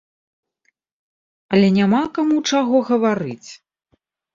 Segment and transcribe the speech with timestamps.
[1.53, 3.49] Але няма каму чаго гаварыць!